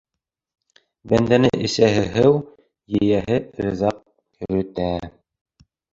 Бәндәне 1.11 1.51
әсәһе 1.67 2.07
һыу, 2.15 2.41
ейәһе 3.01 3.37
ризыҡ 3.67 4.01
йөрөтә. 4.49 4.89